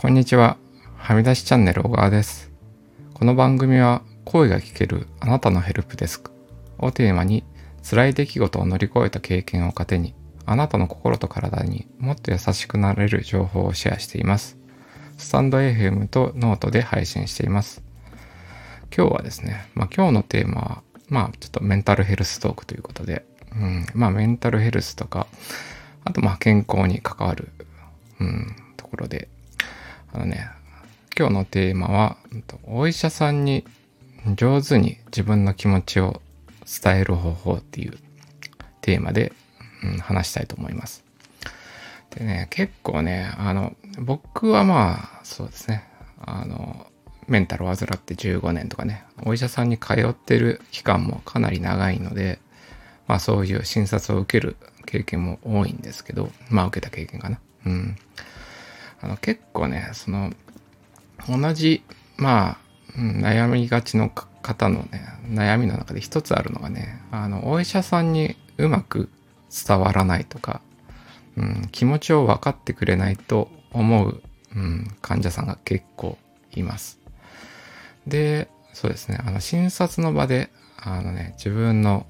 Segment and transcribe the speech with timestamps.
[0.00, 0.56] こんにちは。
[0.96, 2.50] はみ出しチャンネル小川です。
[3.12, 6.30] この番組は声が聞けるあなたのヘルプデスク
[6.78, 7.44] をテーマに
[7.82, 10.14] 辛い出来事を乗り越えた経験を糧に
[10.46, 14.56] あなたの心と体にもっと優しくなれる情報をシェアしています。
[15.18, 17.82] スタンド FM とノートで配信しています。
[18.96, 25.26] 今日はですね、まあ、今日のテーマは、まあちょっとメンタルヘルストークということで、うん、まあメンタルヘルスとか、
[26.06, 27.50] あとまあ健康に関わる、
[28.18, 29.28] うん、ところで、
[30.12, 30.48] あのね、
[31.16, 32.16] 今日のテーマは、
[32.64, 33.64] お医者さんに
[34.34, 36.20] 上手に自分の気持ちを
[36.82, 37.98] 伝える方法っていう
[38.80, 39.32] テーマで、
[39.84, 41.04] うん、話したいと思います。
[42.10, 45.84] でね、結構ね、あの、僕はまあ、そうですね、
[46.20, 46.86] あの、
[47.28, 52.40] メンタルを患って15年とかね、お医者さんに通ってる期間もかなり長いので、
[53.06, 57.38] まあそういう診察を受ける経験も多いんですけど、まあ受けた経験かな。
[57.66, 57.96] うん。
[59.02, 60.32] あの結構ね、その、
[61.28, 61.82] 同じ、
[62.16, 62.58] まあ、
[62.96, 69.08] 悩みがちの方のね、悩みの中で一つあるのがね、あの、お医者さんにうまく
[69.66, 70.60] 伝わらないとか、
[71.36, 74.22] うん、気持ちを分かってくれないと思う、
[74.54, 76.18] うん、患者さんが結構
[76.52, 76.98] います。
[78.06, 82.06] で、そうですね、あの、診察の場で、あのね、自分の、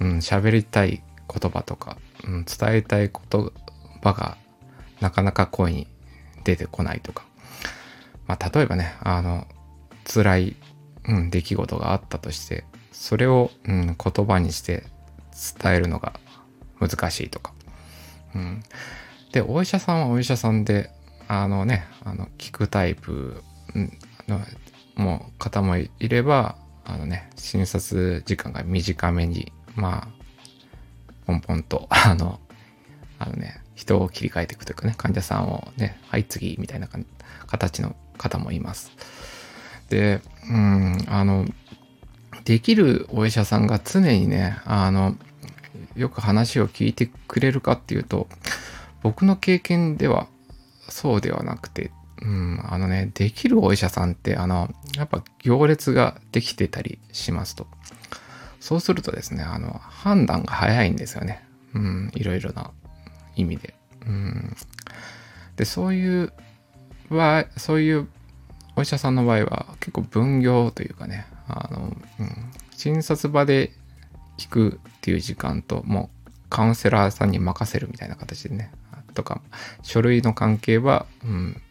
[0.00, 3.50] うん、喋りたい言葉とか、うん、伝えたい言
[4.02, 4.36] 葉が
[5.00, 5.86] なかなか声に
[6.44, 7.24] 出てこないとか、
[8.26, 9.46] まあ、例えばね、あの、
[10.04, 10.56] 辛い、
[11.08, 14.84] うん、出来事があったとして、それを、うん、言葉にして
[15.62, 16.18] 伝えるのが
[16.80, 17.52] 難しいとか、
[18.34, 18.62] うん。
[19.32, 20.90] で、お医者さんはお医者さんで、
[21.28, 23.42] あのね、あの、聞くタイプ、
[24.28, 24.40] の、
[24.94, 30.08] もう方もいれば、あのね、診察時間が短めに、まあ、
[31.26, 32.40] ポンポンと、あの、
[33.18, 36.88] あのね、人を切り替えていくというかね、患者さんをね、はい次みたいな
[37.46, 38.90] 形の方もいます。
[39.88, 40.20] で、
[40.50, 41.46] うん、あの、
[42.44, 45.14] できるお医者さんが常にね、あの、
[45.94, 48.28] よく話を聞いてくれるかっていうと、
[49.02, 50.26] 僕の経験では
[50.88, 51.92] そうではなくて、
[52.22, 57.66] うん、あのね、できるお医者さんって、あの、やっぱ行列ができてたりしますと。
[58.58, 61.44] そうするとですね、あの、判断が早いんですよね。
[61.74, 62.70] うん、いろいろな
[63.36, 63.74] 意味で。
[64.06, 64.56] うん。
[65.56, 66.32] で、そういう
[67.10, 68.08] 場合、そういう
[68.74, 73.72] お医者さんの場合は結構分業というかね、あの、うん、診察場で
[74.38, 78.70] 聞くっていう時間と、もうカウンセラーさんに任せるみたいな形でね、
[79.14, 79.40] とか、
[79.82, 81.62] 書類の関係は、うん、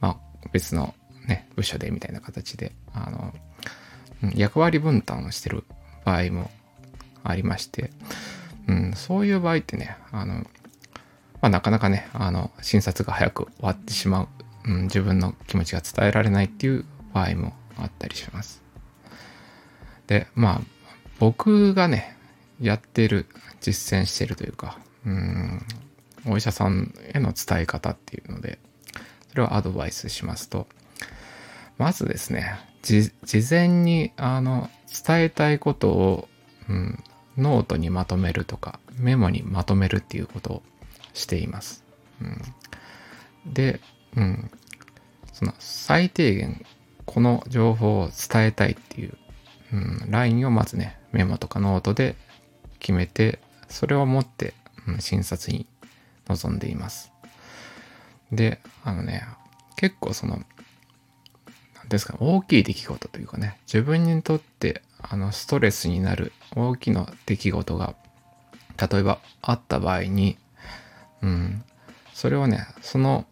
[0.00, 0.16] まあ
[0.52, 0.94] 別の
[1.26, 3.32] ね、部署でみたいな形で、あの、
[4.34, 5.64] 役割分担をしてる
[6.04, 6.50] 場合も
[7.24, 7.90] ありまして、
[8.68, 10.44] うん、そういう場合ってね、あの、
[11.40, 14.28] まあ、なかなかね、あの、診察が早く終わってしまう、
[14.66, 16.84] うん、自分の気持ちが伝えられないっていう
[17.14, 18.62] 場合もあったりします。
[20.06, 20.60] で、まあ、
[21.18, 22.16] 僕がね、
[22.60, 23.26] やってる、
[23.60, 25.62] 実践してるというか、うん、
[26.26, 28.58] お医者さんへの伝え方っていうので、
[29.30, 30.66] それをアドバイスしますと、
[31.78, 33.12] まずですね、事
[33.48, 34.68] 前に、あの、
[35.06, 36.28] 伝えたいことを、
[36.68, 37.02] うん、
[37.36, 40.62] ノートにまとめるとか、メモにまとめるっていうことを
[41.14, 41.84] しています。
[42.20, 42.24] う
[43.48, 43.80] ん、で、
[44.16, 44.50] うん、
[45.32, 46.64] その最低限
[47.10, 49.18] この情報を伝えたいっていう、
[49.72, 52.14] うん、ラインをまずね、メモとかノートで
[52.78, 54.54] 決めて、それを持って、
[54.86, 55.66] うん、診察に
[56.28, 57.10] 臨んでいます。
[58.30, 59.24] で、あのね、
[59.74, 67.96] 結構その、なんですか、大きい出来事というかね、自分にとってあのストレスになる大きな出来事が、
[68.78, 70.38] 例えばあった場合に、
[71.22, 71.64] うん、
[72.12, 73.26] それをね、その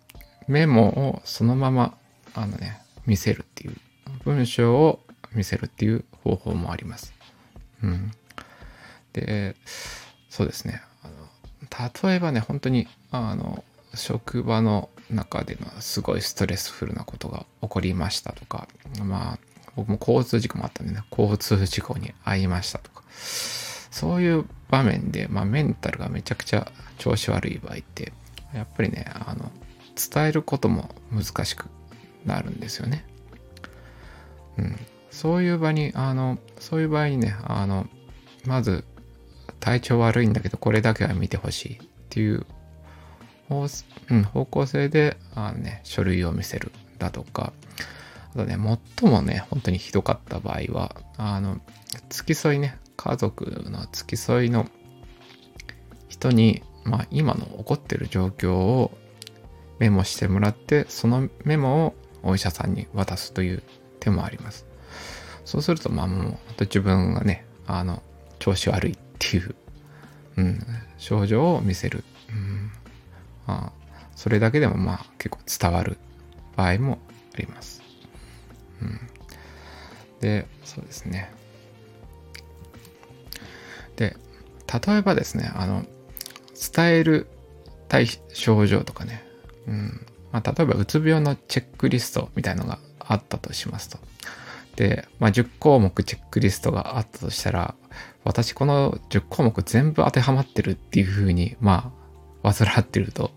[0.46, 1.94] メモをそのまま、
[2.34, 3.76] あのね、見せるっていう、
[4.24, 5.00] 文章を
[5.32, 7.12] 見せるっていう方法もあります。
[7.82, 8.12] うん。
[9.12, 9.56] で、
[10.28, 10.82] そうですね。
[11.02, 13.64] あの例えばね、本当に、あの、
[13.94, 18.68] 職場の中でのすごいストレスフルなことが起こりましたとか、
[19.02, 19.38] まあ、
[19.76, 28.12] 僕も交通事故もあったんでね、交通事故に遭いましたとか、そういう場面で、まあ、メンタルがめちゃくちゃ調子悪い場合って、
[28.52, 29.50] やっぱりね、あの、
[29.96, 31.66] 伝えることも難しく
[32.24, 33.04] なるんですよね。
[34.58, 34.78] うん。
[35.10, 37.86] そういう場に、あの、そういう場合にね、あの、
[38.44, 38.84] まず、
[39.60, 41.78] 体調悪いんだけど、これだけは見てほしいっ
[42.10, 42.46] ていう
[43.48, 43.66] 方,、
[44.10, 47.52] うん、方向性で、あのね、書類を見せるだとか、
[48.34, 48.56] あとね、
[48.98, 51.60] 最もね、本当にひどかった場合は、あの、
[52.08, 54.66] 付き添いね、家族の付き添いの
[56.08, 58.96] 人に、まあ、今の起こってる状況を
[59.78, 63.62] メモしてもらってそのメモをお医者さんに渡すという
[64.00, 64.66] 手もあります。
[65.44, 68.02] そうするとまあもうあと自分がねあの
[68.38, 69.54] 調子悪いっていう、
[70.36, 70.60] うん、
[70.98, 72.70] 症状を見せる、うん
[73.46, 73.72] まあ、
[74.14, 75.96] それだけでもまあ結構伝わる
[76.56, 76.98] 場合も
[77.34, 77.82] あります、
[78.82, 79.00] うん、
[80.20, 81.32] でそうですね。
[83.96, 84.16] で
[84.86, 85.84] 例えばですねあの
[86.74, 87.26] 伝える
[87.88, 89.24] たい症状とかね、
[89.66, 93.98] うんまあ、例えばうつ病のチェックリストみたいのがあったとしますと。
[94.76, 97.74] で、まあ、10項目チェックリストがあったとしたら、
[98.24, 101.92] 私この10項目全部当てはまってるっていうふうに、ま
[102.42, 103.32] あ、患ってると、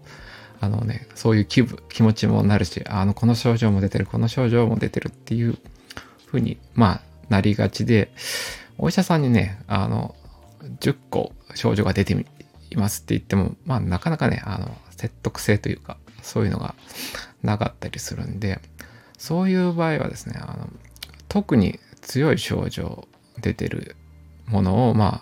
[0.59, 5.57] あのね、そういう気分、気持ちもなるし、あの、この症状も出てる、この症状も出てるっていう
[6.27, 8.11] ふうに、まあ、なりがちで、
[8.77, 10.13] お医者さんにね、あの、
[10.79, 12.13] 10個症状が出て
[12.71, 16.75] いますって言っても、まあ、なかなかね、あの、説得性というか、そういうのが
[17.43, 18.59] なかったりするんで、
[19.17, 20.69] そういう場合はですね、あの
[21.27, 23.07] 特に強い症状
[23.39, 23.95] 出てる
[24.47, 25.21] ものを、まあ、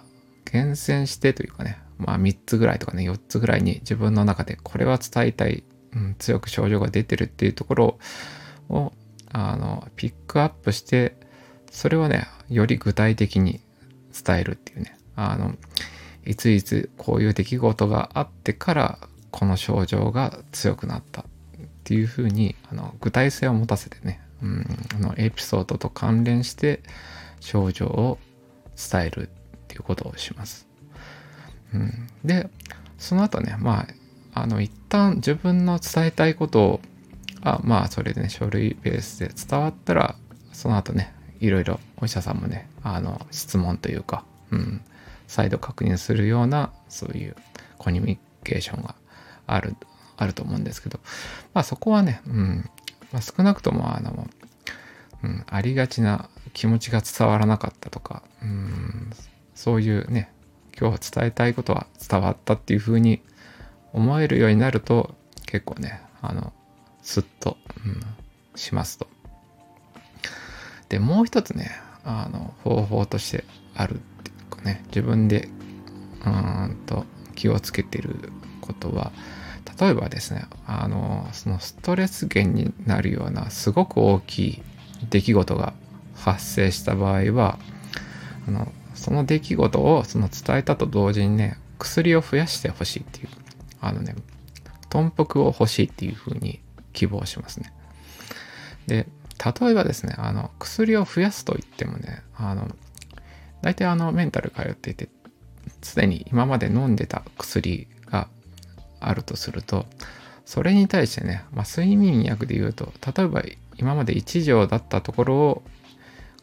[0.51, 5.63] 厳選してというかね、まあ、3つぐらいとかね、4つぐらいに自分の中でこれは伝えたい、
[5.93, 7.99] うん、強く症状が出てるっていうところ
[8.69, 8.93] を、
[9.31, 11.15] あの、ピックアップして、
[11.71, 13.61] それをね、より具体的に
[14.25, 15.55] 伝えるっていうね、あの、
[16.25, 18.99] いついつこういう出来事があってから
[19.31, 21.25] この症状が強くなったっ
[21.83, 26.81] ていうふうにあの具体性を持たせてね、うん、あのエピソードと関連して
[27.39, 28.17] 症状を
[28.75, 29.29] 伝えるっ
[29.67, 30.67] ていうことをします。
[31.73, 32.49] うん、で
[32.97, 33.87] その後ねま
[34.33, 36.81] ああの一旦自分の伝えたいことを
[37.41, 40.15] あまあそれでね書類ベースで伝わったら
[40.51, 44.81] その後ねいろいろお医者さんもねあの質問というか、うん、
[45.29, 47.35] 再度確認するようなそういう
[47.77, 48.95] コミュニケーションが
[49.45, 49.75] ある、
[50.17, 50.99] あると思うんですけど、
[51.53, 52.69] まあそこはね、うん、
[53.11, 54.27] まあ、少なくともあの、
[55.23, 59.11] うん、ありがちな気持ちが伝わらなかったとか、うん、
[59.53, 60.33] そういうね、
[60.79, 63.21] 今日伝えたいことは伝わったっていうふうに
[63.93, 65.13] 思えるようになると、
[65.45, 66.53] 結構ね、あの、
[67.03, 67.55] スッと、
[67.85, 68.01] うん、
[68.55, 69.07] しますと。
[70.89, 71.69] で、もう一つね、
[72.03, 73.43] あの、方法として
[73.75, 74.01] ある
[74.63, 75.49] ね、自分で、
[76.25, 79.11] うんと気をつけてることは、
[79.79, 84.61] 例えばですねあのそのストレス源になるようなすごく大きい
[85.09, 85.73] 出来事が
[86.15, 87.57] 発生した場合は
[88.47, 93.29] あのその出来事をその伝えたと同時にね薬を増やしてほしいっていう
[93.79, 94.15] あのね
[94.89, 96.59] 豚腹を欲しいっていうふうに
[96.91, 97.71] 希望しますね。
[98.87, 99.07] で
[99.61, 102.67] 例えばですねあの薬を増やすと言ってもねあの
[103.61, 105.09] 大体あのメンタル通っていて
[105.81, 108.27] 常に今まで飲んでた薬が
[108.99, 109.85] あるとすると、
[110.45, 113.43] それに対してね、まあ、睡眠薬で言うと、例えば
[113.77, 115.63] 今まで1錠だったところを、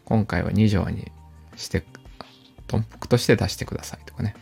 [0.04, 1.10] 今回は2錠に
[1.56, 1.84] して、
[2.68, 4.34] 豚腹として出してくださいとかね。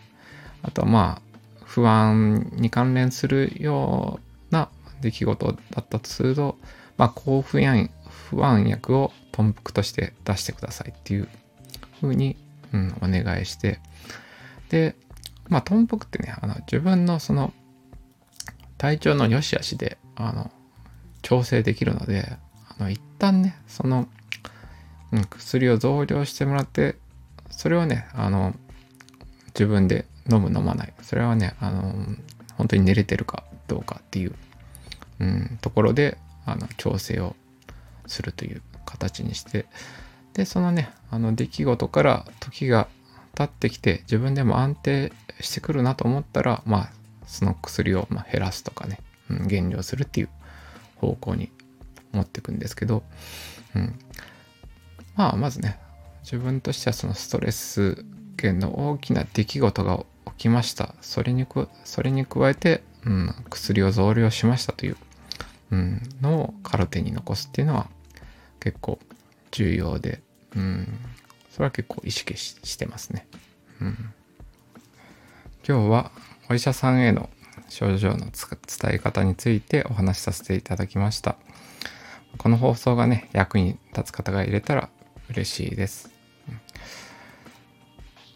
[0.62, 4.20] あとはまあ、不安に関連するよ
[4.50, 4.68] うな
[5.00, 6.56] 出来事だったとすると、
[6.96, 7.74] まあ、興奮や
[8.30, 11.28] 不安薬を豚腹として出してくださいっていう
[12.00, 12.36] 風に、
[12.72, 13.80] うん、お願いして、
[14.70, 14.96] で、
[15.48, 17.52] まあ、豚腹ってね、あの自分のその
[18.78, 20.50] 体調の良し悪しで、あの、
[21.22, 22.36] 調整できるので、
[22.78, 24.08] あの、一旦ね、その、
[25.12, 26.96] うん、薬を増量してもらって、
[27.50, 28.54] それはね、あの、
[29.48, 30.92] 自分で飲む飲まない。
[31.02, 31.94] それはね、あの、
[32.56, 34.34] 本当に寝れてるかどうかっていう、
[35.20, 37.36] うん、ところで、あの、調整を
[38.06, 39.66] するという形にして、
[40.34, 42.88] で、そのね、あの、出来事から時が
[43.34, 46.90] 経ってきて、自分でも安定してくるなと思ったら、まあ、
[47.26, 48.98] その薬をま減らすとかね、
[49.30, 50.28] うん、減量するっていう
[50.96, 51.50] 方向に
[52.12, 53.02] 持っていくんですけど、
[53.74, 53.98] うん、
[55.16, 55.78] まあまずね
[56.22, 58.04] 自分としてはそのストレス
[58.42, 60.94] 源の大きな出来事が起きました。
[61.00, 64.96] それにくそれに加えて、うん、薬を増量しましたという、
[65.70, 67.88] うん、のをカルテに残すっていうのは
[68.60, 68.98] 結構
[69.50, 70.20] 重要で、
[70.56, 70.86] うん、
[71.50, 73.26] それは結構意識してますね。
[73.80, 74.12] うん、
[75.66, 76.10] 今日は
[76.48, 77.30] お医者さんへの
[77.68, 78.30] 症状の伝
[78.92, 81.36] え方についてお話しさせていただきました。
[82.38, 84.88] この放送がね、役に立つ方がいれたら
[85.30, 86.10] 嬉しいです。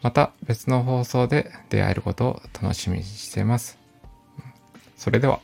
[0.02, 3.78] また別の放送で出会えることを楽しみにしています。
[4.96, 5.40] それでは。